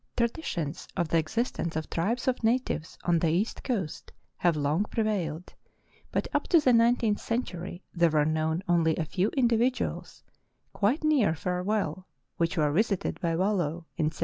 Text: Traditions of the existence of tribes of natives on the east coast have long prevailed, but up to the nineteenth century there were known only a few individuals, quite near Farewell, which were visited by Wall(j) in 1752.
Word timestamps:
Traditions 0.17 0.87
of 0.97 1.09
the 1.09 1.19
existence 1.19 1.75
of 1.75 1.87
tribes 1.87 2.27
of 2.27 2.43
natives 2.43 2.97
on 3.03 3.19
the 3.19 3.29
east 3.29 3.63
coast 3.63 4.11
have 4.37 4.55
long 4.57 4.83
prevailed, 4.85 5.53
but 6.11 6.27
up 6.33 6.47
to 6.47 6.59
the 6.59 6.73
nineteenth 6.73 7.19
century 7.21 7.83
there 7.93 8.09
were 8.09 8.25
known 8.25 8.63
only 8.67 8.95
a 8.95 9.05
few 9.05 9.29
individuals, 9.37 10.23
quite 10.73 11.03
near 11.03 11.35
Farewell, 11.35 12.07
which 12.37 12.57
were 12.57 12.71
visited 12.71 13.21
by 13.21 13.35
Wall(j) 13.35 13.53
in 13.95 14.05
1752. 14.09 14.19